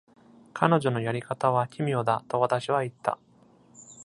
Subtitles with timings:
[0.55, 3.19] 「彼女のやり方は奇妙だ」と私は言った。